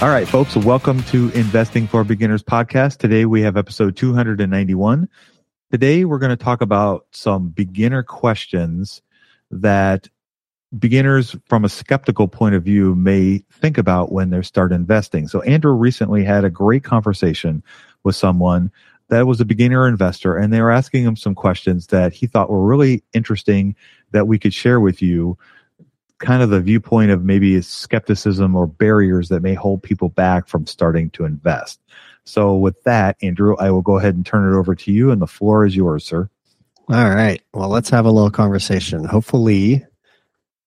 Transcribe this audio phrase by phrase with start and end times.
[0.00, 2.98] All right, folks, welcome to Investing for Beginners podcast.
[2.98, 5.08] Today we have episode 291.
[5.72, 9.02] Today we're going to talk about some beginner questions
[9.50, 10.08] that
[10.78, 15.26] beginners from a skeptical point of view may think about when they start investing.
[15.26, 17.64] So Andrew recently had a great conversation
[18.04, 18.70] with someone
[19.08, 22.50] that was a beginner investor and they were asking him some questions that he thought
[22.50, 23.74] were really interesting
[24.12, 25.36] that we could share with you
[26.18, 30.66] kind of the viewpoint of maybe skepticism or barriers that may hold people back from
[30.66, 31.80] starting to invest.
[32.24, 35.22] So, with that, Andrew, I will go ahead and turn it over to you, and
[35.22, 36.28] the floor is yours, sir.
[36.90, 37.42] All right.
[37.54, 39.04] Well, let's have a little conversation.
[39.04, 39.84] Hopefully,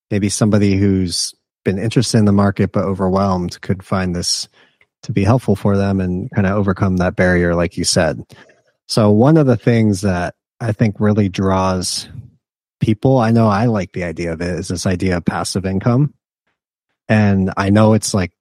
[0.09, 4.47] maybe somebody who's been interested in the market but overwhelmed could find this
[5.03, 8.23] to be helpful for them and kind of overcome that barrier, like you said.
[8.88, 12.07] So, one of the things that I think really draws
[12.81, 13.17] people.
[13.17, 16.13] I know I like the idea of it is this idea of passive income.
[17.07, 18.31] And I know it's like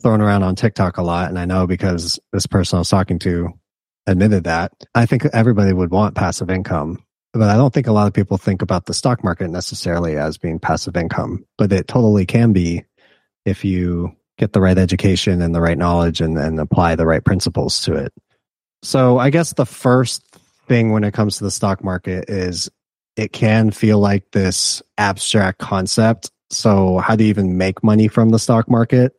[0.00, 1.28] thrown around on TikTok a lot.
[1.28, 3.52] And I know because this person I was talking to
[4.06, 4.72] admitted that.
[4.94, 8.38] I think everybody would want passive income, but I don't think a lot of people
[8.38, 12.84] think about the stock market necessarily as being passive income, but it totally can be
[13.44, 17.24] if you get the right education and the right knowledge and, and apply the right
[17.24, 18.12] principles to it.
[18.82, 20.22] So I guess the first
[20.66, 22.70] thing when it comes to the stock market is
[23.16, 26.30] it can feel like this abstract concept.
[26.50, 29.12] So, how do you even make money from the stock market?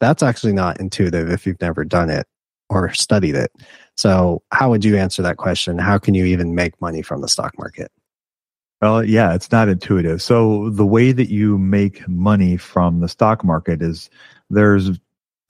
[0.00, 2.26] That's actually not intuitive if you've never done it
[2.68, 3.52] or studied it.
[3.96, 5.78] So, how would you answer that question?
[5.78, 7.90] How can you even make money from the stock market?
[8.82, 10.20] Well, yeah, it's not intuitive.
[10.22, 14.10] So, the way that you make money from the stock market is
[14.50, 14.90] there's,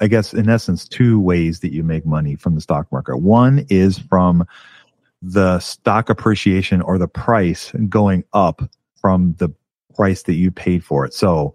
[0.01, 3.19] I guess, in essence, two ways that you make money from the stock market.
[3.19, 4.47] One is from
[5.23, 8.63] the stock appreciation or the price going up
[9.01, 9.49] from the
[9.95, 11.15] price that you paid for it.
[11.15, 11.55] So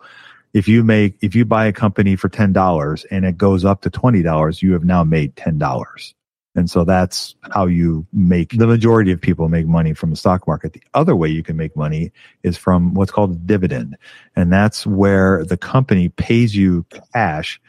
[0.54, 3.90] if you make, if you buy a company for $10 and it goes up to
[3.90, 6.14] $20, you have now made $10.
[6.54, 10.46] And so that's how you make the majority of people make money from the stock
[10.48, 10.74] market.
[10.74, 12.12] The other way you can make money
[12.44, 13.96] is from what's called a dividend.
[14.36, 17.62] And that's where the company pays you cash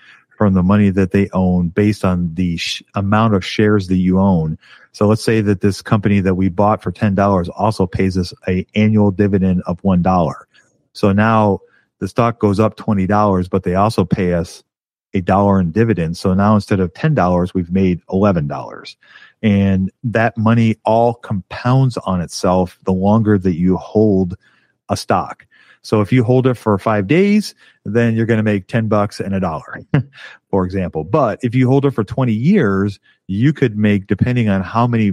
[0.43, 4.19] from the money that they own based on the sh- amount of shares that you
[4.19, 4.59] own.
[4.91, 8.67] So let's say that this company that we bought for $10 also pays us a
[8.75, 10.35] annual dividend of $1.
[10.95, 11.61] So now
[12.01, 14.65] the stock goes up $20, but they also pay us
[15.15, 16.19] a dollar in dividends.
[16.19, 18.97] So now instead of $10, we've made $11.
[19.45, 24.37] And that money all compounds on itself the longer that you hold
[24.89, 25.47] a stock.
[25.83, 29.21] So if you hold it for five days, then you're going to make 10 bucks
[29.21, 29.81] and a dollar,
[30.51, 31.05] for example.
[31.05, 35.13] But if you hold it for 20 years, you could make, depending on how many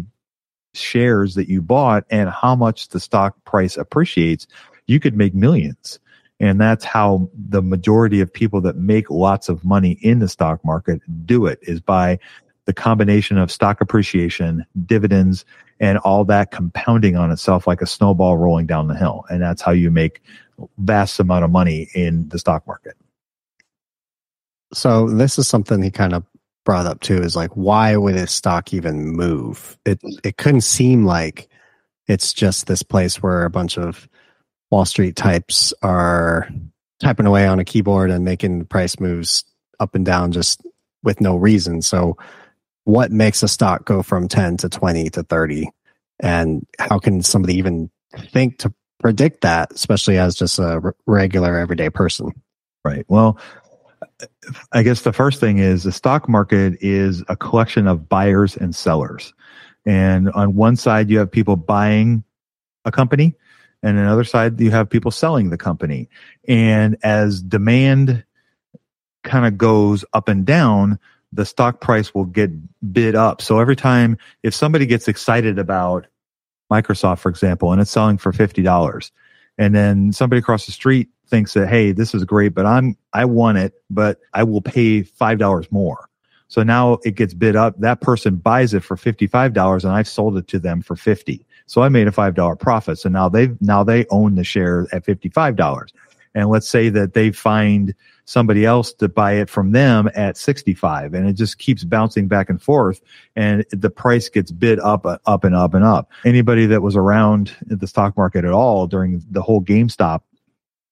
[0.73, 4.45] shares that you bought and how much the stock price appreciates,
[4.85, 5.99] you could make millions.
[6.39, 10.63] And that's how the majority of people that make lots of money in the stock
[10.63, 12.19] market do it is by
[12.65, 15.43] the combination of stock appreciation, dividends,
[15.79, 19.25] and all that compounding on itself like a snowball rolling down the hill.
[19.29, 20.21] And that's how you make
[20.77, 22.95] vast amount of money in the stock market.
[24.73, 26.23] So this is something he kind of
[26.65, 29.77] brought up too is like why would a stock even move?
[29.85, 31.49] It it couldn't seem like
[32.07, 34.07] it's just this place where a bunch of
[34.71, 36.49] Wall Street types are
[36.99, 39.43] typing away on a keyboard and making price moves
[39.79, 40.61] up and down just
[41.03, 41.81] with no reason.
[41.81, 42.17] So,
[42.83, 45.69] what makes a stock go from 10 to 20 to 30?
[46.19, 47.89] And how can somebody even
[48.31, 52.31] think to predict that, especially as just a regular everyday person?
[52.83, 53.05] Right.
[53.07, 53.39] Well,
[54.71, 58.75] I guess the first thing is the stock market is a collection of buyers and
[58.75, 59.33] sellers.
[59.85, 62.23] And on one side, you have people buying
[62.85, 63.35] a company,
[63.81, 66.09] and on the other side, you have people selling the company.
[66.47, 68.23] And as demand
[69.23, 70.99] kind of goes up and down,
[71.31, 72.51] the stock price will get
[72.93, 73.41] bid up.
[73.41, 76.07] So every time, if somebody gets excited about
[76.71, 79.11] Microsoft, for example, and it's selling for $50,
[79.57, 83.25] and then somebody across the street thinks that, hey, this is great, but I'm, I
[83.25, 86.09] want it, but I will pay $5 more.
[86.49, 87.79] So now it gets bid up.
[87.79, 91.45] That person buys it for $55 and I've sold it to them for 50.
[91.67, 92.97] So I made a $5 profit.
[92.97, 95.89] So now they now they own the share at $55.
[96.33, 97.93] And let's say that they find
[98.29, 102.47] somebody else to buy it from them at 65 and it just keeps bouncing back
[102.47, 103.01] and forth
[103.35, 106.11] and the price gets bid up up and up and up.
[106.23, 110.21] Anybody that was around the stock market at all during the whole GameStop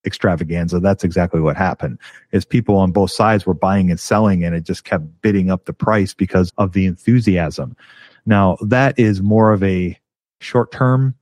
[0.03, 0.79] extravaganza.
[0.79, 1.99] That's exactly what happened.
[2.31, 5.65] Is people on both sides were buying and selling and it just kept bidding up
[5.65, 7.77] the price because of the enthusiasm.
[8.25, 9.95] Now that is more of a
[10.39, 11.13] short term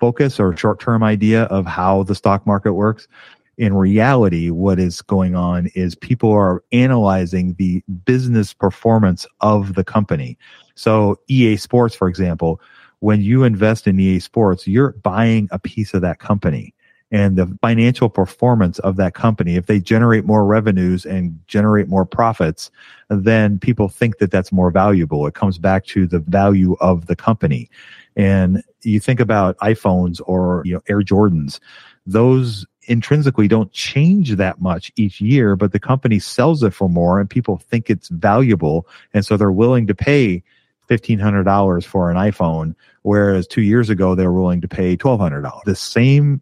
[0.00, 3.08] focus or short term idea of how the stock market works.
[3.58, 9.84] In reality, what is going on is people are analyzing the business performance of the
[9.84, 10.38] company.
[10.74, 12.60] So EA Sports, for example,
[13.00, 16.74] when you invest in EA Sports, you're buying a piece of that company
[17.10, 22.04] and the financial performance of that company, if they generate more revenues and generate more
[22.04, 22.70] profits,
[23.08, 25.26] then people think that that's more valuable.
[25.26, 27.70] It comes back to the value of the company.
[28.14, 31.60] And you think about iPhones or you know Air Jordans,
[32.04, 37.20] those intrinsically don't change that much each year, but the company sells it for more
[37.20, 38.86] and people think it's valuable.
[39.14, 40.42] And so they're willing to pay
[40.88, 45.64] $1,500 for an iPhone, whereas two years ago they were willing to pay $1,200.
[45.64, 46.40] The same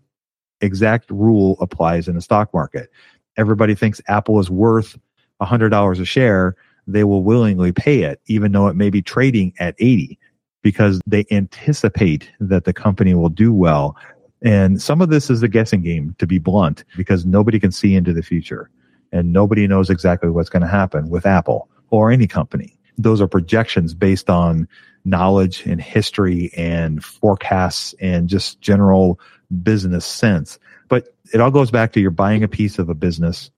[0.60, 2.90] exact rule applies in the stock market.
[3.36, 4.96] Everybody thinks Apple is worth
[5.40, 6.56] $100 a share.
[6.86, 10.18] They will willingly pay it, even though it may be trading at 80
[10.62, 13.96] because they anticipate that the company will do well.
[14.42, 17.94] And some of this is a guessing game, to be blunt, because nobody can see
[17.94, 18.70] into the future
[19.12, 22.78] and nobody knows exactly what's going to happen with Apple or any company.
[22.98, 24.68] Those are projections based on
[25.04, 29.20] knowledge and history and forecasts and just general
[29.62, 30.58] business sense.
[30.88, 33.50] But it all goes back to you're buying a piece of a business.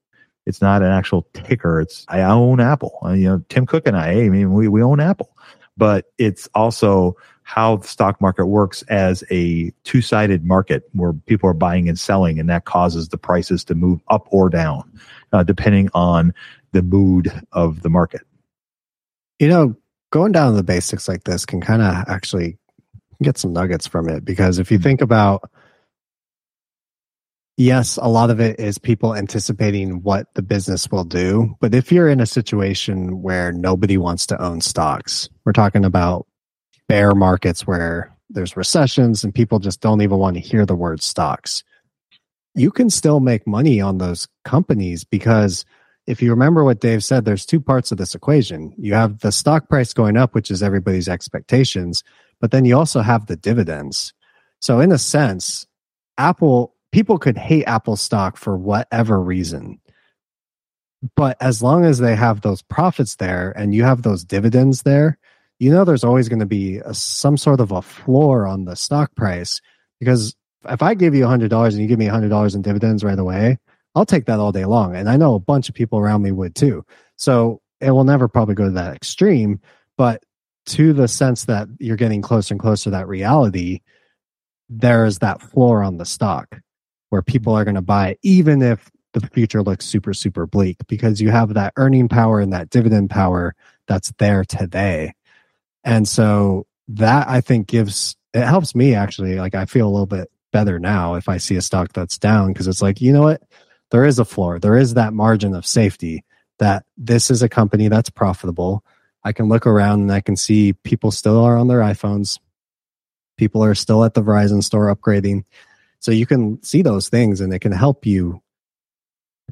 [0.46, 1.80] It's not an actual ticker.
[1.80, 2.98] It's I own Apple.
[3.04, 5.30] Uh, you know, Tim Cook and I, I mean, we, we own Apple.
[5.78, 11.48] But it's also how the stock market works as a two sided market where people
[11.48, 14.92] are buying and selling, and that causes the prices to move up or down,
[15.32, 16.34] uh, depending on
[16.72, 18.20] the mood of the market.
[19.38, 19.76] You know,
[20.10, 22.58] going down to the basics like this can kind of actually
[23.22, 24.84] get some nuggets from it because if you hmm.
[24.84, 25.50] think about
[27.58, 31.54] yes, a lot of it is people anticipating what the business will do.
[31.60, 36.26] But if you're in a situation where nobody wants to own stocks, we're talking about
[36.88, 41.02] bear markets where there's recessions and people just don't even want to hear the word
[41.02, 41.64] stocks.
[42.54, 45.64] You can still make money on those companies because
[46.06, 48.72] if you remember what Dave said, there's two parts of this equation.
[48.78, 52.02] You have the stock price going up, which is everybody's expectations,
[52.40, 54.14] but then you also have the dividends.
[54.60, 55.66] So in a sense,
[56.16, 59.80] Apple people could hate Apple stock for whatever reason.
[61.14, 65.18] But as long as they have those profits there and you have those dividends there,
[65.58, 68.76] you know there's always going to be a, some sort of a floor on the
[68.76, 69.60] stock price
[70.00, 70.34] because
[70.68, 73.58] if I give you $100 and you give me $100 in dividends right away,
[73.94, 74.94] I'll take that all day long.
[74.94, 76.84] And I know a bunch of people around me would too.
[77.16, 79.60] So it will never probably go to that extreme,
[79.96, 80.24] but
[80.66, 83.80] to the sense that you're getting closer and closer to that reality,
[84.68, 86.60] there's that floor on the stock
[87.10, 91.20] where people are going to buy even if the future looks super, super bleak, because
[91.20, 93.54] you have that earning power and that dividend power
[93.86, 95.14] that's there today.
[95.84, 99.36] And so that I think gives it helps me actually.
[99.36, 102.52] Like I feel a little bit better now if I see a stock that's down
[102.52, 103.42] because it's like, you know what?
[103.90, 104.58] There is a floor.
[104.58, 106.24] There is that margin of safety
[106.58, 108.84] that this is a company that's profitable.
[109.24, 112.38] I can look around and I can see people still are on their iPhones.
[113.36, 115.44] People are still at the Verizon store upgrading.
[116.00, 118.40] So you can see those things and it can help you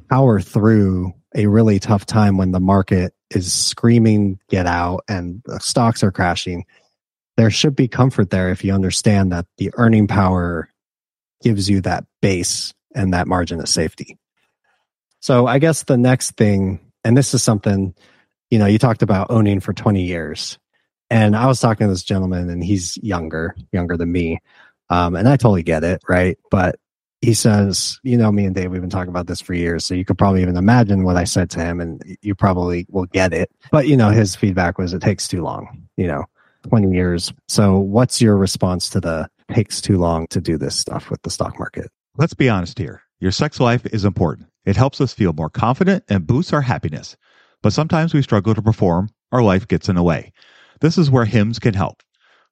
[0.08, 5.58] power through a really tough time when the market is screaming get out and the
[5.58, 6.64] stocks are crashing.
[7.36, 10.70] There should be comfort there if you understand that the earning power
[11.42, 14.18] gives you that base and that margin of safety.
[15.20, 17.94] So I guess the next thing, and this is something,
[18.50, 20.58] you know, you talked about owning for 20 years.
[21.10, 24.40] And I was talking to this gentleman and he's younger, younger than me.
[24.90, 26.38] Um, and I totally get it, right?
[26.50, 26.76] But
[27.20, 29.84] he says, you know, me and Dave, we've been talking about this for years.
[29.84, 33.06] So you could probably even imagine what I said to him and you probably will
[33.06, 33.50] get it.
[33.70, 36.24] But, you know, his feedback was it takes too long, you know,
[36.68, 37.32] 20 years.
[37.48, 41.30] So what's your response to the takes too long to do this stuff with the
[41.30, 41.90] stock market?
[42.16, 43.02] Let's be honest here.
[43.18, 44.48] Your sex life is important.
[44.64, 47.16] It helps us feel more confident and boosts our happiness.
[47.62, 50.32] But sometimes we struggle to perform, our life gets in the way.
[50.80, 52.02] This is where Hims can help.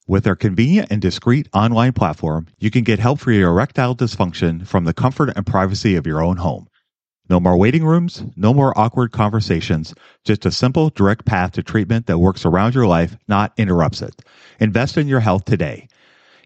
[0.07, 4.67] With their convenient and discreet online platform, you can get help for your erectile dysfunction
[4.67, 6.69] from the comfort and privacy of your own home.
[7.31, 12.07] No more waiting rooms, no more awkward conversations, just a simple, direct path to treatment
[12.07, 14.21] that works around your life, not interrupts it.
[14.61, 15.89] Invest in your health today.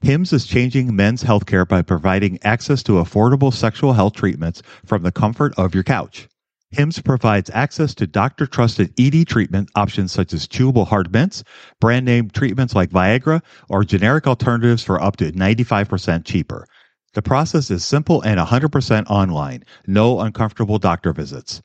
[0.03, 5.11] HIMS is changing men's healthcare by providing access to affordable sexual health treatments from the
[5.11, 6.29] comfort of your couch.
[6.71, 11.43] HIMS provides access to doctor trusted ED treatment options such as chewable hard mints,
[11.81, 16.67] brand name treatments like Viagra, or generic alternatives for up to 95% cheaper.
[17.15, 21.63] The process is simple and 100% online, no uncomfortable doctor visits.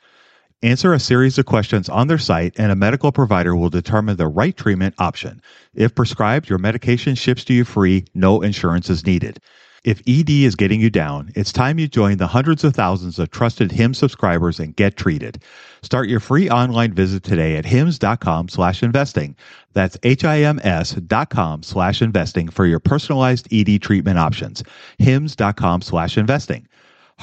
[0.62, 4.30] Answer a series of questions on their site, and a medical provider will determine the
[4.30, 5.42] right treatment option.
[5.76, 9.42] If prescribed, your medication ships to you free, no insurance is needed.
[9.84, 13.32] If ED is getting you down, it's time you join the hundreds of thousands of
[13.32, 15.44] trusted HIMS subscribers and get treated.
[15.82, 19.36] Start your free online visit today at hims.com slash investing.
[19.74, 24.64] That's H-I-M-S dot com slash investing for your personalized ED treatment options.
[25.00, 26.66] hims.com slash investing.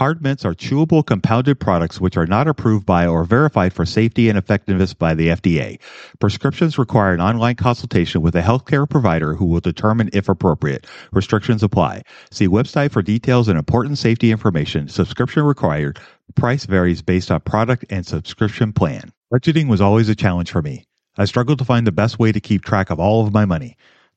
[0.01, 4.31] Hard mints are chewable compounded products which are not approved by or verified for safety
[4.31, 5.79] and effectiveness by the FDA.
[6.19, 10.87] Prescriptions require an online consultation with a healthcare provider who will determine if appropriate.
[11.13, 12.01] Restrictions apply.
[12.31, 14.89] See website for details and important safety information.
[14.89, 16.01] Subscription required.
[16.35, 19.13] Price varies based on product and subscription plan.
[19.31, 20.87] Budgeting was always a challenge for me.
[21.19, 23.77] I struggled to find the best way to keep track of all of my money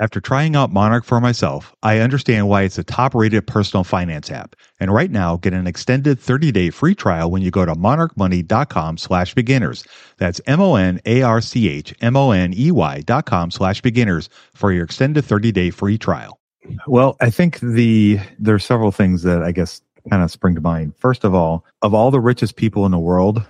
[0.00, 4.30] After trying out Monarch for myself, I understand why it's a top rated personal finance
[4.30, 4.56] app.
[4.80, 8.96] And right now, get an extended 30 day free trial when you go to monarchmoney.com
[8.96, 9.84] slash beginners.
[10.16, 13.50] That's M O N A R C H M O N E Y dot com
[13.50, 16.40] slash beginners for your extended 30 day free trial.
[16.86, 20.62] Well, I think the there are several things that I guess kind of spring to
[20.62, 20.94] mind.
[20.96, 23.44] First of all, of all the richest people in the world,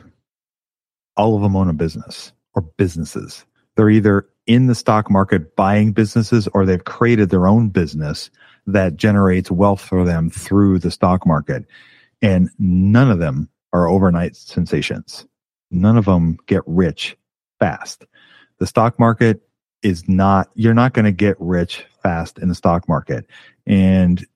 [1.16, 3.44] all of them own a business or businesses.
[3.76, 8.30] They're either in the stock market buying businesses or they've created their own business
[8.66, 11.64] that generates wealth for them through the stock market.
[12.22, 15.26] And none of them are overnight sensations.
[15.70, 17.16] None of them get rich
[17.58, 18.04] fast.
[18.58, 19.40] The stock market
[19.82, 23.26] is not, you're not going to get rich fast in the stock market.
[23.66, 24.26] And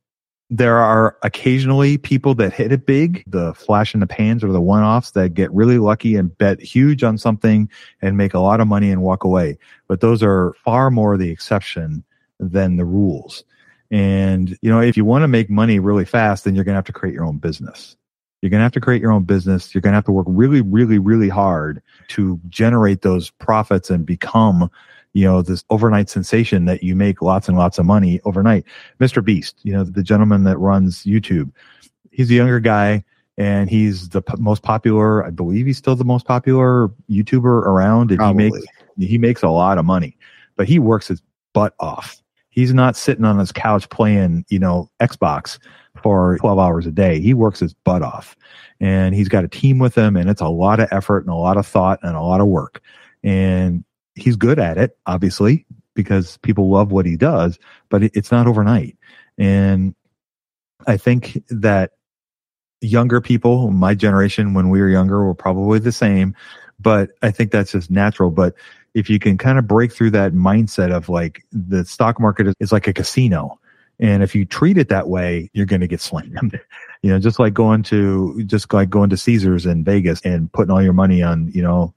[0.51, 4.61] there are occasionally people that hit it big, the flash in the pans or the
[4.61, 7.69] one offs that get really lucky and bet huge on something
[8.03, 9.59] and make a lot of money and walk away.
[9.89, 12.05] But those are far more the exception
[12.39, 13.45] than the rules.
[13.91, 16.79] And, you know, if you want to make money really fast, then you're going to
[16.79, 17.97] have to create your own business.
[18.43, 19.75] You're going to have to create your own business.
[19.75, 24.05] You're going to have to work really, really, really hard to generate those profits and
[24.05, 24.71] become
[25.15, 28.65] you know, this overnight sensation that you make lots and lots of money overnight.
[29.01, 29.25] Mr.
[29.25, 31.51] Beast, you know, the gentleman that runs YouTube,
[32.11, 33.03] he's a younger guy
[33.39, 35.25] and he's the p- most popular.
[35.25, 38.45] I believe he's still the most popular YouTuber around, and Probably.
[38.45, 38.67] he makes
[38.99, 40.17] he makes a lot of money.
[40.57, 42.21] But he works his butt off.
[42.51, 45.59] He's not sitting on his couch playing, you know, Xbox
[46.01, 47.21] for 12 hours a day.
[47.21, 48.37] He works his butt off.
[48.81, 51.37] And he's got a team with him, and it's a lot of effort and a
[51.37, 52.81] lot of thought and a lot of work.
[53.25, 58.47] And he's good at it, obviously, because people love what he does, but it's not
[58.47, 58.97] overnight.
[59.39, 59.95] And
[60.87, 61.93] I think that
[62.81, 66.35] younger people, my generation, when we were younger, were probably the same,
[66.79, 68.31] but I think that's just natural.
[68.31, 68.55] But
[68.95, 72.73] if you can kind of break through that mindset of like the stock market is,
[72.73, 73.59] like a casino.
[74.01, 76.61] And if you treat it that way, you're going to get slammed.
[77.03, 80.71] You know, just like going to, just like going to Caesars in Vegas and putting
[80.71, 81.93] all your money on, you know,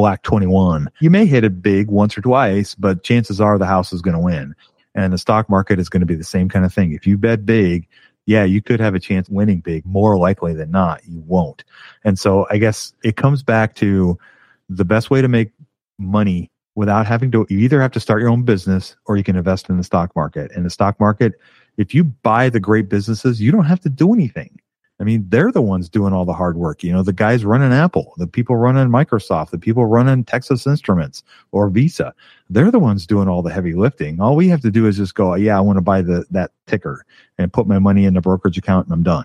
[0.00, 0.90] black 21.
[1.00, 4.16] You may hit it big once or twice, but chances are the house is going
[4.16, 4.54] to win.
[4.94, 6.92] And the stock market is going to be the same kind of thing.
[6.92, 7.86] If you bet big,
[8.24, 9.84] yeah, you could have a chance winning big.
[9.84, 11.64] More likely than not, you won't.
[12.02, 14.18] And so I guess it comes back to
[14.70, 15.52] the best way to make
[15.98, 19.36] money without having to, you either have to start your own business or you can
[19.36, 20.50] invest in the stock market.
[20.52, 21.34] And the stock market,
[21.76, 24.58] if you buy the great businesses, you don't have to do anything.
[25.00, 26.82] I mean, they're the ones doing all the hard work.
[26.82, 31.22] You know, the guys running Apple, the people running Microsoft, the people running Texas Instruments
[31.52, 32.14] or Visa.
[32.50, 34.20] They're the ones doing all the heavy lifting.
[34.20, 36.52] All we have to do is just go, yeah, I want to buy the that
[36.66, 37.06] ticker
[37.38, 39.24] and put my money in the brokerage account and I'm done.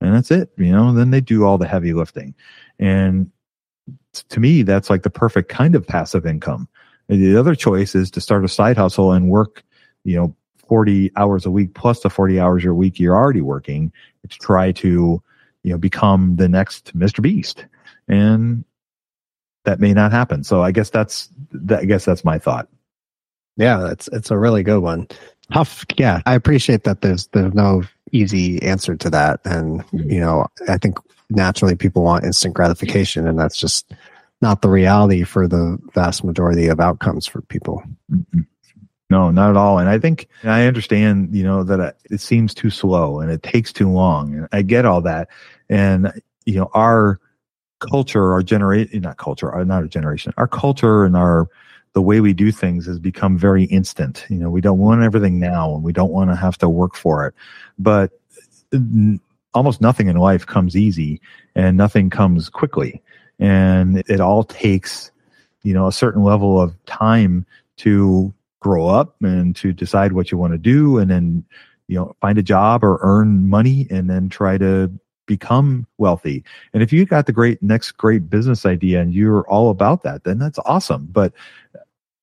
[0.00, 0.50] And that's it.
[0.58, 2.34] You know, then they do all the heavy lifting.
[2.80, 3.30] And
[4.28, 6.68] to me, that's like the perfect kind of passive income.
[7.08, 9.62] The other choice is to start a side hustle and work,
[10.04, 10.34] you know,
[10.72, 13.92] 40 hours a week plus the 40 hours a week you're already working
[14.26, 15.22] to try to,
[15.64, 17.20] you know, become the next Mr.
[17.20, 17.66] Beast.
[18.08, 18.64] And
[19.66, 20.44] that may not happen.
[20.44, 22.68] So I guess that's, that, I guess that's my thought.
[23.58, 25.08] Yeah, it's it's a really good one.
[25.52, 25.84] Tough.
[25.98, 27.02] Yeah, I appreciate that.
[27.02, 30.10] There's there's no easy answer to that, and mm-hmm.
[30.10, 30.96] you know, I think
[31.28, 33.92] naturally people want instant gratification, and that's just
[34.40, 37.82] not the reality for the vast majority of outcomes for people.
[38.10, 38.40] Mm-hmm.
[39.12, 39.78] No, not at all.
[39.78, 43.70] And I think I understand, you know, that it seems too slow and it takes
[43.70, 44.34] too long.
[44.34, 45.28] And I get all that.
[45.68, 46.10] And,
[46.46, 47.20] you know, our
[47.78, 51.46] culture, our generation, not culture, our, not a generation, our culture and our,
[51.92, 54.24] the way we do things has become very instant.
[54.30, 56.94] You know, we don't want everything now and we don't want to have to work
[56.94, 57.34] for it.
[57.78, 58.12] But
[58.72, 59.20] n-
[59.52, 61.20] almost nothing in life comes easy
[61.54, 63.02] and nothing comes quickly.
[63.38, 65.10] And it all takes,
[65.64, 67.44] you know, a certain level of time
[67.76, 71.44] to grow up and to decide what you want to do and then
[71.88, 74.90] you know find a job or earn money and then try to
[75.26, 76.44] become wealthy.
[76.72, 80.24] And if you got the great next great business idea and you're all about that
[80.24, 81.08] then that's awesome.
[81.10, 81.32] But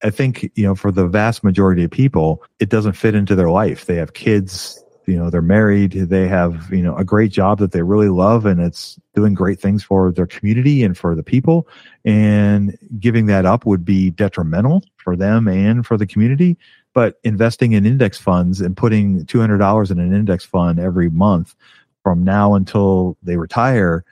[0.01, 3.49] i think you know for the vast majority of people it doesn't fit into their
[3.49, 3.85] life.
[3.85, 7.71] They have kids you know they're married they have you know a great job that
[7.71, 11.67] they really love and it's doing great things for their community and for the people.
[12.05, 16.57] And giving that up would be detrimental for them and for the community.
[16.93, 21.55] But investing in index funds and putting $200 in an index fund every month
[22.01, 24.05] from now until they retire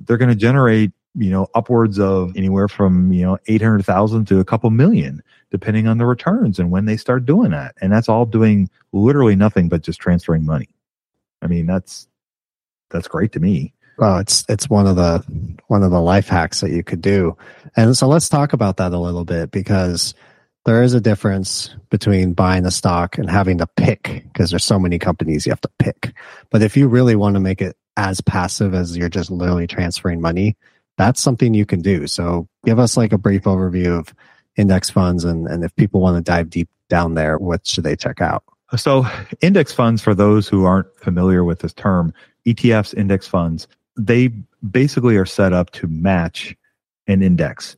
[0.00, 4.44] they're going to generate you know upwards of anywhere from you know 800,000 to a
[4.44, 7.74] couple million depending on the returns and when they start doing that.
[7.80, 10.68] And that's all doing literally nothing but just transferring money.
[11.42, 12.08] I mean that's
[12.90, 13.72] that's great to me.
[13.98, 15.24] Well, it's it's one of the
[15.68, 17.36] one of the life hacks that you could do,
[17.76, 20.14] and so let's talk about that a little bit because
[20.66, 24.78] there is a difference between buying a stock and having to pick because there's so
[24.78, 26.12] many companies you have to pick.
[26.50, 30.20] But if you really want to make it as passive as you're just literally transferring
[30.20, 30.56] money,
[30.96, 32.06] that's something you can do.
[32.06, 34.14] So give us like a brief overview of
[34.56, 37.96] index funds and and if people want to dive deep down there, what should they
[37.96, 38.44] check out?
[38.74, 39.06] So,
[39.40, 42.12] index funds, for those who aren't familiar with this term,
[42.46, 44.28] ETFs, index funds, they
[44.68, 46.56] basically are set up to match
[47.06, 47.76] an index.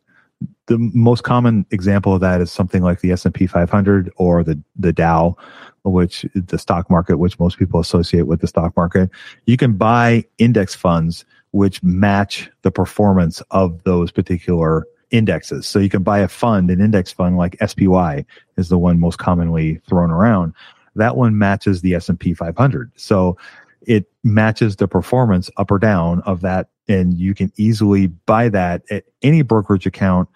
[0.67, 4.93] The most common example of that is something like the S&P 500 or the, the
[4.93, 5.37] Dow,
[5.85, 9.11] which the stock market, which most people associate with the stock market.
[9.47, 15.67] You can buy index funds which match the performance of those particular indexes.
[15.67, 18.25] So you can buy a fund, an index fund like SPY
[18.57, 20.55] is the one most commonly thrown around
[20.99, 22.93] that one matches the S&P 500.
[22.97, 23.39] So
[23.83, 28.83] it matches the performance up or down of that and you can easily buy that
[28.91, 30.29] at any brokerage account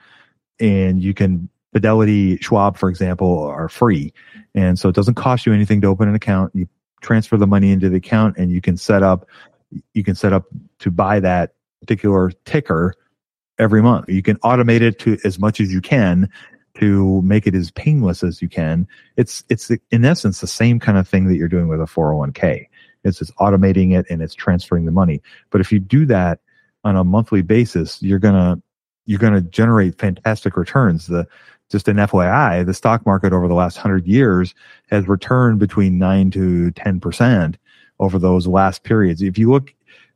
[0.60, 4.12] and you can Fidelity, Schwab, for example, are free.
[4.54, 6.54] And so it doesn't cost you anything to open an account.
[6.54, 6.68] You
[7.00, 9.26] transfer the money into the account and you can set up
[9.94, 10.44] you can set up
[10.80, 12.94] to buy that particular ticker
[13.58, 14.08] every month.
[14.08, 16.28] You can automate it to as much as you can
[16.78, 18.86] to make it as painless as you can.
[19.16, 22.66] It's it's in essence the same kind of thing that you're doing with a 401k.
[23.04, 25.20] It's just automating it and it's transferring the money.
[25.50, 26.40] But if you do that
[26.84, 28.60] on a monthly basis, you're gonna
[29.06, 31.06] you're gonna generate fantastic returns.
[31.06, 31.26] The
[31.70, 34.54] just an FYI, the stock market over the last hundred years
[34.90, 37.56] has returned between nine to 10%
[38.02, 39.22] over those last periods.
[39.22, 39.72] If you look,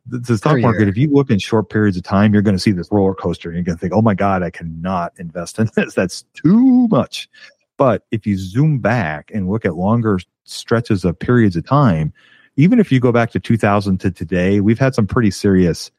[0.06, 2.72] the stock market, if you look in short periods of time, you're going to see
[2.72, 5.70] this roller coaster and you're going to think, oh my God, I cannot invest in
[5.76, 5.94] this.
[5.94, 7.28] That's too much.
[7.76, 12.12] But if you zoom back and look at longer stretches of periods of time,
[12.56, 15.90] even if you go back to 2000 to today, we've had some pretty serious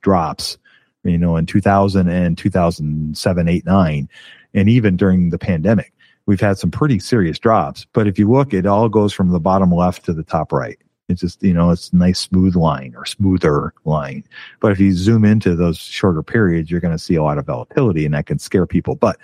[0.00, 0.58] drops,
[1.04, 4.08] you know, in 2000 and 2007, 8, 9
[4.54, 5.92] and even during the pandemic,
[6.26, 7.86] we've had some pretty serious drops.
[7.92, 10.78] But if you look, it all goes from the bottom left to the top right.
[11.10, 14.24] It's just, you know, it's a nice smooth line or smoother line.
[14.60, 17.46] But if you zoom into those shorter periods, you're going to see a lot of
[17.46, 18.94] volatility and that can scare people.
[18.94, 19.18] But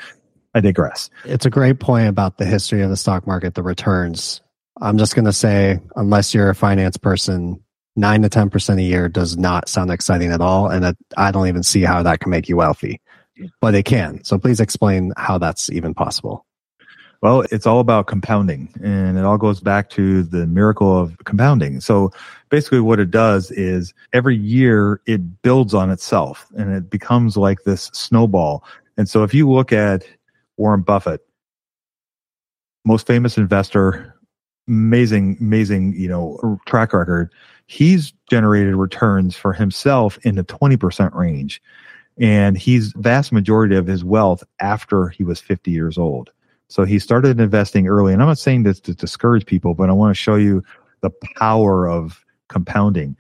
[0.55, 1.11] I digress.
[1.25, 4.42] It's a great point about the history of the stock market, the returns.
[4.81, 7.62] I'm just going to say, unless you're a finance person,
[7.94, 10.68] nine to 10% a year does not sound exciting at all.
[10.68, 13.01] And I don't even see how that can make you wealthy
[13.61, 14.25] but it can.
[14.25, 16.45] So please explain how that's even possible.
[17.22, 21.81] Well, it's all about compounding and it all goes back to the miracle of compounding.
[21.81, 22.11] So
[22.50, 27.64] basically what it does is every year it builds on itself and it becomes like
[27.64, 28.64] this snowball.
[28.96, 30.05] And so if you look at
[30.57, 31.22] Warren Buffett,
[32.85, 34.14] most famous investor,
[34.68, 37.33] amazing, amazing, you know, track record,
[37.66, 41.62] he's generated returns for himself in the 20% range
[42.18, 46.31] and he's vast majority of his wealth after he was 50 years old.
[46.68, 48.12] So he started investing early.
[48.12, 50.64] And I'm not saying this to discourage people, but I want to show you
[51.00, 53.16] the power of compounding.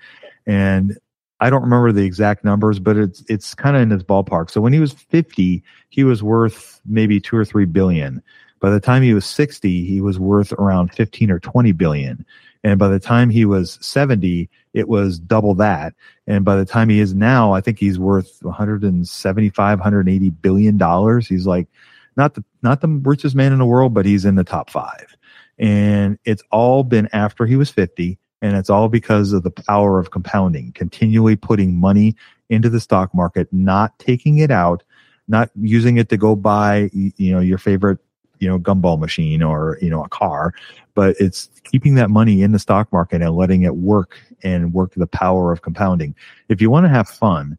[0.46, 0.98] And
[1.40, 4.50] I don't remember the exact numbers, but it's it's kind of in his ballpark.
[4.50, 8.22] So when he was 50, he was worth maybe two or three billion.
[8.58, 12.24] By the time he was 60, he was worth around 15 or 20 billion.
[12.64, 15.94] And by the time he was 70, it was double that.
[16.26, 21.28] And by the time he is now, I think he's worth 175, 180 billion dollars.
[21.28, 21.68] He's like
[22.16, 25.16] not the not the richest man in the world, but he's in the top five.
[25.58, 28.18] And it's all been after he was 50.
[28.42, 32.14] And it's all because of the power of compounding, continually putting money
[32.50, 34.82] into the stock market, not taking it out,
[35.26, 37.98] not using it to go buy, you know, your favorite
[38.38, 40.52] you know gumball machine or you know a car
[40.94, 44.92] but it's keeping that money in the stock market and letting it work and work
[44.94, 46.14] the power of compounding
[46.48, 47.56] if you want to have fun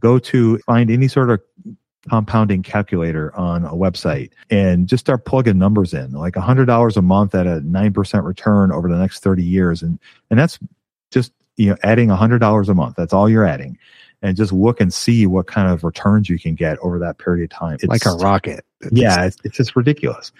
[0.00, 1.40] go to find any sort of
[2.08, 6.96] compounding calculator on a website and just start plugging numbers in like a hundred dollars
[6.96, 9.98] a month at a 9% return over the next 30 years and
[10.30, 10.58] and that's
[11.10, 13.76] just you know adding a hundred dollars a month that's all you're adding
[14.22, 17.44] and just look and see what kind of returns you can get over that period
[17.44, 17.74] of time.
[17.74, 18.64] It's like a rocket.
[18.80, 20.32] It's yeah, it's, it's just ridiculous.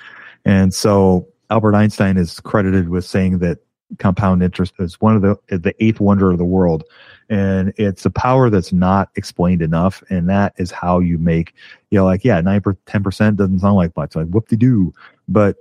[0.44, 3.58] And so Albert Einstein is credited with saying that
[3.98, 6.84] compound interest is one of the the eighth wonder of the world
[7.28, 11.54] and it's a power that's not explained enough and that is how you make
[11.90, 14.92] you know like yeah 9 10% doesn't sound like much like whoop de doo
[15.28, 15.56] but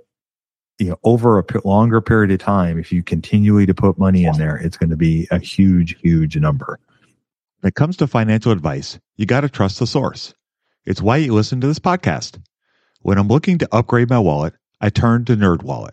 [0.78, 4.24] you know over a p- longer period of time if you continually to put money
[4.24, 6.78] in there it's going to be a huge huge number
[7.60, 10.34] when it comes to financial advice, you got to trust the source.
[10.86, 12.40] It's why you listen to this podcast.
[13.02, 15.92] When I'm looking to upgrade my wallet, I turn to NerdWallet.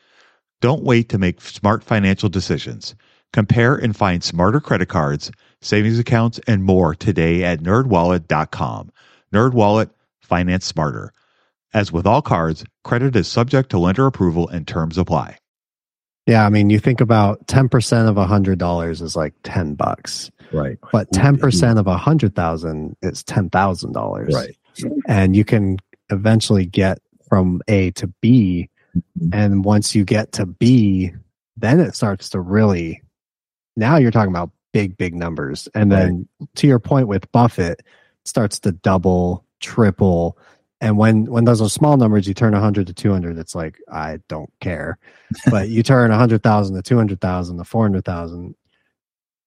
[0.61, 2.95] Don't wait to make smart financial decisions.
[3.33, 8.91] Compare and find smarter credit cards, savings accounts, and more today at nerdwallet.com.
[9.33, 9.89] Nerdwallet,
[10.21, 11.11] finance smarter.
[11.73, 15.37] As with all cards, credit is subject to lender approval and terms apply.
[16.27, 20.29] Yeah, I mean, you think about 10% of $100 is like 10 bucks.
[20.51, 20.77] Right.
[20.91, 24.31] But 10% of a 100,000 is $10,000.
[24.31, 24.55] Right.
[25.07, 25.77] And you can
[26.09, 28.69] eventually get from A to B.
[28.95, 29.29] Mm-hmm.
[29.33, 31.11] And once you get to B,
[31.57, 33.01] then it starts to really
[33.75, 35.67] now you're talking about big, big numbers.
[35.73, 37.85] And then to your point with Buffett, it
[38.25, 40.37] starts to double, triple.
[40.79, 44.19] And when when those are small numbers, you turn 100 to 200, it's like I
[44.27, 44.97] don't care.
[45.49, 48.55] but you turn 100,000 to 200,000 to 400,000,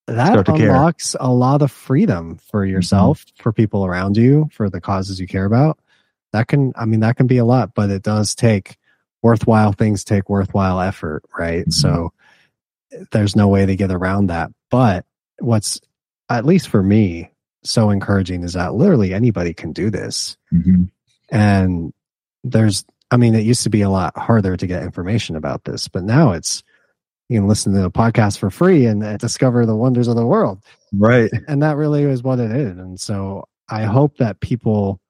[0.07, 0.71] that to care.
[0.71, 5.27] unlocks a lot of freedom for yourself, for people around you, for the causes you
[5.27, 5.79] care about.
[6.33, 8.77] That can, I mean, that can be a lot, but it does take
[9.25, 11.67] worthwhile things take worthwhile effort, right?
[11.67, 11.73] Mhm.
[11.73, 12.13] So
[13.11, 14.53] there's no way to get around that.
[14.71, 15.07] But
[15.39, 15.81] what's,
[16.29, 17.31] at least for me,
[17.65, 20.37] so encouraging is that literally anybody can do this.
[20.53, 20.91] Mhm.
[21.31, 21.93] And
[22.45, 25.89] there's, I mean, it used to be a lot harder to get information about this,
[25.89, 26.63] but now it's,
[27.31, 30.27] you can listen to a podcast for free and uh, discover the wonders of the
[30.27, 30.61] world.
[30.93, 31.31] Right.
[31.49, 32.77] And that really is what it is.
[32.77, 35.01] And so I hope that people,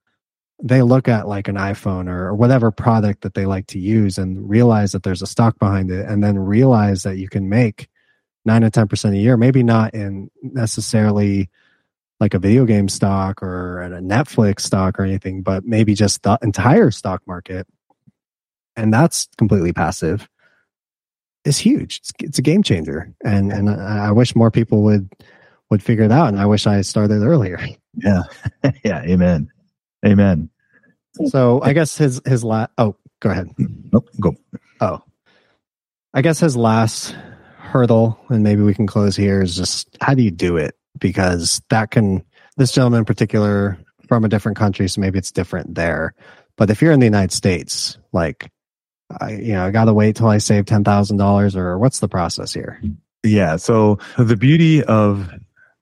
[0.63, 4.19] they look at like an iPhone or, or whatever product that they like to use
[4.19, 7.89] and realize that there's a stock behind it and then realize that you can make
[8.45, 11.49] nine to 10% a year, maybe not in necessarily
[12.21, 16.39] like a video game stock or a Netflix stock or anything, but maybe just the
[16.43, 17.67] entire stock market.
[18.77, 20.29] And that's completely passive.
[21.45, 21.99] It's huge.
[21.99, 25.13] It's, it's a game changer, and and I I wish more people would
[25.71, 26.29] would figure it out.
[26.29, 27.61] And I wish I started earlier.
[27.97, 28.23] Yeah.
[28.85, 29.03] yeah.
[29.03, 29.51] Amen.
[30.05, 30.51] Amen.
[31.27, 32.71] So I guess his his last.
[32.79, 33.49] Oh, go ahead.
[33.59, 34.09] Nope.
[34.21, 34.35] Go.
[34.81, 35.03] Oh,
[36.13, 37.17] I guess his last
[37.59, 40.77] hurdle, and maybe we can close here, is just how do you do it?
[40.99, 42.25] Because that can,
[42.57, 46.15] this gentleman in particular, from a different country, so maybe it's different there.
[46.57, 48.51] But if you're in the United States, like,
[49.21, 52.01] I, you know, I got to wait till I save ten thousand dollars, or what's
[52.01, 52.81] the process here?
[53.23, 53.57] Yeah.
[53.57, 55.33] So the beauty of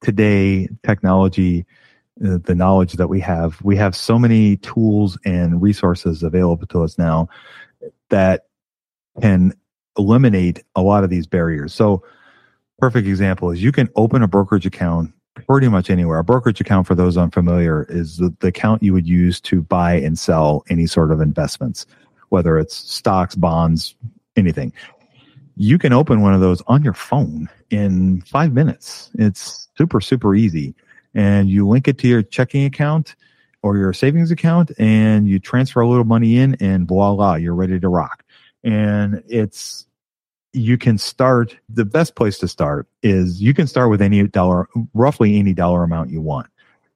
[0.02, 1.66] today technology,
[2.24, 6.82] Uh, the knowledge that we have, we have so many tools and resources available to
[6.82, 7.28] us now
[8.10, 8.46] that
[9.20, 9.52] can
[9.96, 11.72] eliminate a lot of these barriers.
[11.72, 12.02] So,
[12.78, 15.12] perfect example is you can open a brokerage account
[15.46, 16.18] pretty much anywhere.
[16.18, 19.94] A brokerage account, for those unfamiliar, is the, the account you would use to buy
[19.94, 21.86] and sell any sort of investments,
[22.28, 23.94] whether it's stocks, bonds,
[24.36, 24.72] anything
[25.56, 29.10] you can open one of those on your phone in five minutes.
[29.14, 30.74] It's super, super easy.
[31.14, 33.16] And you link it to your checking account
[33.62, 37.78] or your savings account and you transfer a little money in and voila, you're ready
[37.78, 38.24] to rock.
[38.64, 39.86] And it's,
[40.52, 44.68] you can start, the best place to start is you can start with any dollar,
[44.94, 46.48] roughly any dollar amount you want.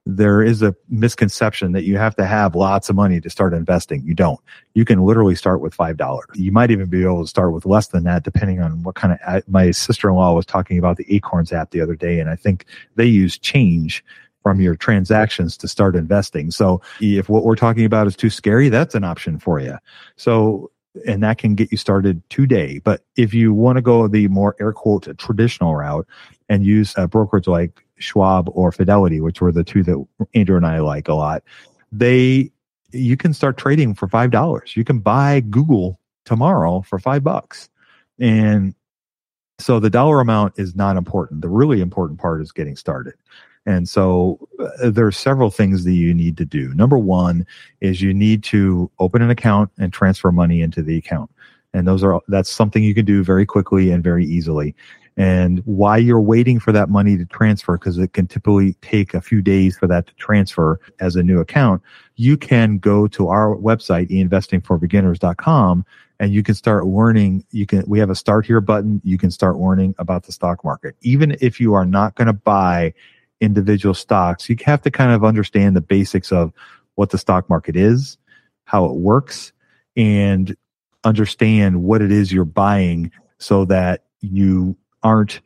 [0.09, 4.03] There is a misconception that you have to have lots of money to start investing.
[4.05, 4.39] You don't
[4.73, 6.27] you can literally start with five dollars.
[6.33, 9.19] You might even be able to start with less than that, depending on what kind
[9.27, 9.47] of.
[9.49, 12.37] My sister in law was talking about the Acorns app the other day, and I
[12.37, 12.65] think
[12.95, 14.03] they use change
[14.43, 16.51] from your transactions to start investing.
[16.51, 19.77] So if what we're talking about is too scary, that's an option for you.
[20.15, 20.71] So
[21.05, 22.79] and that can get you started today.
[22.79, 26.07] But if you want to go the more air quote traditional route
[26.49, 30.57] and use uh, a brokerage like Schwab or Fidelity, which were the two that Andrew
[30.57, 31.43] and I like a lot,
[31.91, 32.51] they
[32.91, 34.75] you can start trading for five dollars.
[34.75, 37.69] You can buy Google tomorrow for five bucks.
[38.19, 38.73] And
[39.59, 41.41] so the dollar amount is not important.
[41.41, 43.15] The really important part is getting started.
[43.65, 46.73] And so uh, there are several things that you need to do.
[46.73, 47.45] Number one
[47.81, 51.29] is you need to open an account and transfer money into the account.
[51.73, 54.73] And those are that's something you can do very quickly and very easily.
[55.17, 59.21] And while you're waiting for that money to transfer, because it can typically take a
[59.21, 61.81] few days for that to transfer as a new account,
[62.15, 65.85] you can go to our website, investingforbeginners.com,
[66.19, 67.43] and you can start learning.
[67.49, 69.01] You can, we have a start here button.
[69.03, 70.95] You can start learning about the stock market.
[71.01, 72.93] Even if you are not going to buy
[73.41, 76.53] individual stocks, you have to kind of understand the basics of
[76.93, 78.19] what the stock market is,
[78.65, 79.51] how it works,
[79.95, 80.55] and
[81.03, 85.41] understand what it is you're buying so that you aren't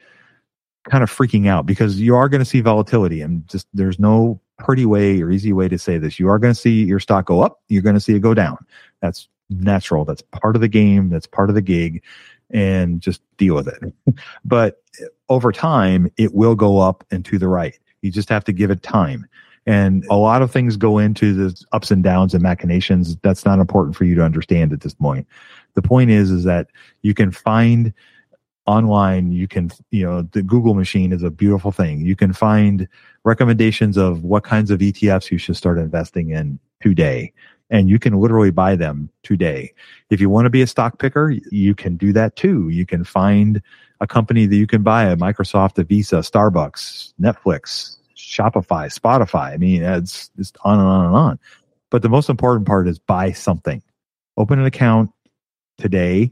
[0.90, 4.40] kind of freaking out because you are going to see volatility and just there's no
[4.58, 6.20] pretty way or easy way to say this.
[6.20, 8.34] You are going to see your stock go up, you're going to see it go
[8.34, 8.58] down.
[9.02, 10.06] That's natural.
[10.06, 12.04] That's part of the game, that's part of the gig
[12.54, 13.94] and just deal with it.
[14.46, 17.78] but eh, over time, it will go up and to the right.
[18.02, 19.28] You just have to give it time.
[19.66, 23.16] And a lot of things go into the ups and downs and machinations.
[23.18, 25.28] That's not important for you to understand at this point.
[25.76, 26.68] The point is, is that
[27.04, 27.94] you can find
[28.68, 32.02] online you can you know the google machine is a beautiful thing.
[32.02, 32.88] You can find
[33.24, 37.34] recommendations of what kinds of etfs you should start investing in today.
[37.70, 39.74] And you can literally buy them today.
[40.10, 42.70] If you want to be a stock picker you can do that too.
[42.70, 43.62] You can find
[44.00, 49.54] a company that you can buy a microsoft a visa starbucks netflix shopify spotify.
[49.54, 51.40] I mean it's just on and on and on.
[51.90, 53.82] But the most important part is buy something.
[54.38, 55.12] Open an account
[55.78, 56.32] today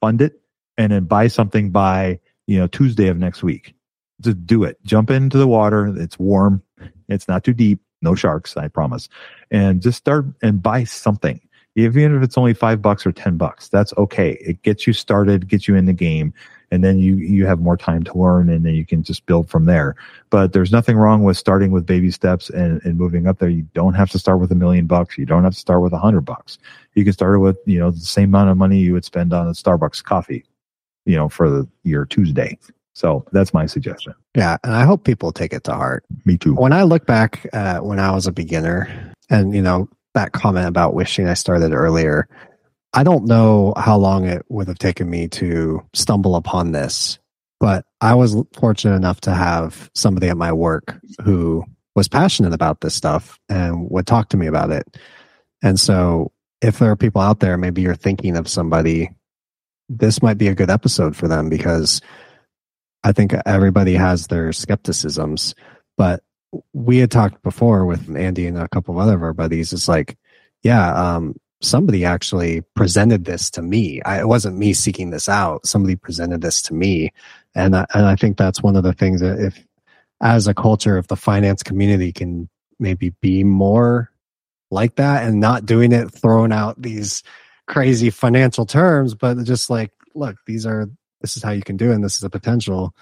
[0.00, 0.40] fund it
[0.78, 3.74] and then buy something by you know Tuesday of next week.
[4.20, 4.78] Just do it.
[4.84, 5.92] Jump into the water.
[5.96, 6.62] It's warm.
[7.08, 7.80] It's not too deep.
[8.02, 9.08] No sharks, I promise.
[9.50, 11.40] And just start and buy something.
[11.74, 14.38] Even if it's only five bucks or 10 bucks, that's okay.
[14.40, 16.32] It gets you started, gets you in the game
[16.70, 19.48] and then you you have more time to learn and then you can just build
[19.48, 19.94] from there
[20.30, 23.66] but there's nothing wrong with starting with baby steps and, and moving up there you
[23.74, 25.98] don't have to start with a million bucks you don't have to start with a
[25.98, 26.58] hundred bucks
[26.94, 29.46] you can start with you know the same amount of money you would spend on
[29.46, 30.44] a starbucks coffee
[31.06, 32.58] you know for the, your tuesday.
[32.94, 34.14] So that's my suggestion.
[34.34, 36.04] Yeah and i hope people take it to heart.
[36.24, 36.54] Me too.
[36.54, 40.66] When i look back at when i was a beginner and you know that comment
[40.66, 42.28] about wishing i started earlier
[42.96, 47.18] I don't know how long it would have taken me to stumble upon this,
[47.60, 51.62] but I was fortunate enough to have somebody at my work who
[51.94, 54.96] was passionate about this stuff and would talk to me about it.
[55.62, 59.10] And so, if there are people out there, maybe you're thinking of somebody,
[59.88, 62.00] this might be a good episode for them because
[63.04, 65.54] I think everybody has their skepticisms.
[65.96, 66.22] But
[66.72, 69.72] we had talked before with Andy and a couple of other of our buddies.
[69.72, 70.16] It's like,
[70.62, 74.02] yeah, um, somebody actually presented this to me.
[74.02, 75.66] I, it wasn't me seeking this out.
[75.66, 77.12] Somebody presented this to me,
[77.54, 79.64] and I, and I think that's one of the things that if,
[80.20, 84.10] as a culture, if the finance community can maybe be more
[84.70, 87.22] like that and not doing it, throwing out these
[87.66, 90.88] crazy financial terms, but just like, look, these are
[91.20, 92.94] this is how you can do it, and this is a potential.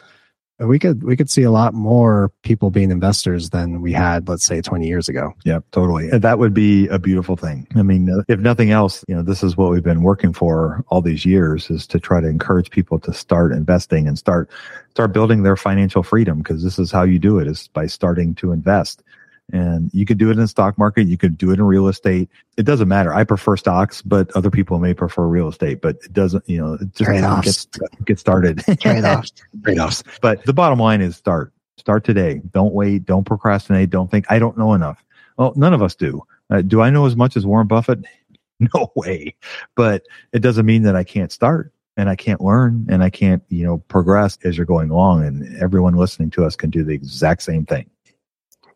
[0.60, 4.44] We could we could see a lot more people being investors than we had let's
[4.44, 5.34] say 20 years ago.
[5.44, 6.08] Yeah totally.
[6.10, 7.66] And that would be a beautiful thing.
[7.74, 11.02] I mean if nothing else you know this is what we've been working for all
[11.02, 14.48] these years is to try to encourage people to start investing and start
[14.90, 18.32] start building their financial freedom because this is how you do it is by starting
[18.36, 19.02] to invest
[19.52, 21.88] and you could do it in the stock market you could do it in real
[21.88, 22.28] estate.
[22.56, 23.12] It doesn't matter.
[23.12, 26.78] I prefer stocks but other people may prefer real estate but it doesn't you know
[27.42, 28.62] just get, get started.
[28.80, 29.32] Trade-offs.
[29.62, 30.02] Trade-offs.
[30.20, 31.52] But the bottom line is start.
[31.76, 32.40] Start today.
[32.52, 33.04] Don't wait.
[33.04, 33.90] Don't procrastinate.
[33.90, 35.04] Don't think i don't know enough.
[35.36, 36.22] Well none of us do.
[36.50, 38.00] Uh, do i know as much as warren buffett?
[38.72, 39.34] No way.
[39.74, 43.42] But it doesn't mean that i can't start and I can't learn and I can't,
[43.48, 45.24] you know, progress as you're going along.
[45.24, 47.88] And everyone listening to us can do the exact same thing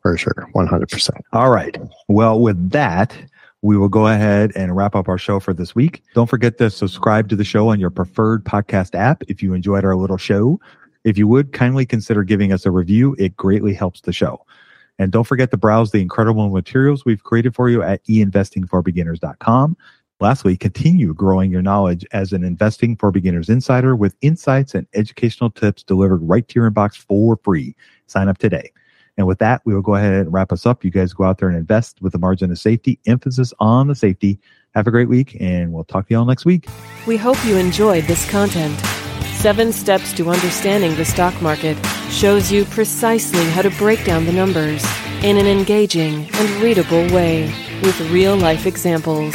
[0.03, 0.49] for sure.
[0.55, 1.11] 100%.
[1.33, 1.77] All right.
[2.09, 3.17] Well, with that,
[3.63, 6.03] we will go ahead and wrap up our show for this week.
[6.15, 9.85] Don't forget to subscribe to the show on your preferred podcast app if you enjoyed
[9.85, 10.61] our little show.
[11.05, 14.45] If you would kindly consider giving us a review, it greatly helps the show.
[14.99, 19.77] And don't forget to browse the incredible materials we've created for you at einvestingforbeginners.com.
[20.21, 25.51] Lastly, continue growing your knowledge as an Investing for Beginners insider with insights and educational
[25.51, 27.77] tips delivered right to your inbox for free.
[28.09, 28.73] Sign up today.
[29.19, 30.85] And with that, we will go ahead and wrap us up.
[30.85, 33.97] You guys go out there and invest with a margin of safety, emphasis on the
[33.97, 34.39] safety.
[34.75, 36.69] Have a great week, and we'll talk to you all next week.
[37.07, 38.79] We hope you enjoyed this content.
[39.35, 41.77] Seven Steps to Understanding the Stock Market
[42.11, 44.85] shows you precisely how to break down the numbers
[45.23, 47.53] in an engaging and readable way
[47.83, 49.35] with real life examples.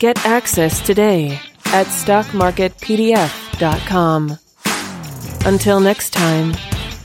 [0.00, 4.38] Get access today at stockmarketpdf.com.
[5.46, 6.52] Until next time,